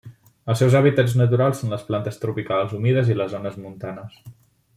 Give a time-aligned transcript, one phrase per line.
[0.51, 4.19] Els seus hàbitats naturals són les planes tropicals humides i les zones montanes.